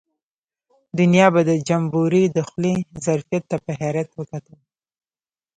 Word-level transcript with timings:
دنیا 0.99 1.27
به 1.33 1.41
د 1.49 1.51
جمبوري 1.67 2.23
د 2.29 2.37
خولې 2.47 2.75
ظرفیت 3.05 3.43
ته 3.51 3.57
په 3.65 3.71
حیرت 3.79 4.09
وکتل. 4.19 4.59